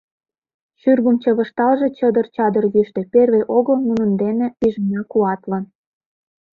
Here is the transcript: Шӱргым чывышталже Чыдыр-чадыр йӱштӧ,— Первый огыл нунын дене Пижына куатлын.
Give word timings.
Шӱргым 0.79 1.15
чывышталже 1.23 1.87
Чыдыр-чадыр 1.97 2.65
йӱштӧ,— 2.73 3.01
Первый 3.13 3.43
огыл 3.57 3.77
нунын 3.87 4.11
дене 4.21 4.47
Пижына 4.59 5.01
куатлын. 5.11 5.63